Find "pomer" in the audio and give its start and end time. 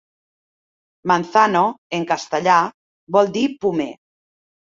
3.67-3.89